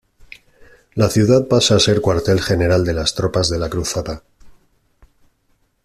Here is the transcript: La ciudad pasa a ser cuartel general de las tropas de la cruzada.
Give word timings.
La 0.95 1.11
ciudad 1.11 1.47
pasa 1.47 1.75
a 1.75 1.79
ser 1.79 2.01
cuartel 2.01 2.41
general 2.41 2.83
de 2.83 2.93
las 2.95 3.13
tropas 3.13 3.51
de 3.51 3.59
la 3.59 3.69
cruzada. 3.69 4.23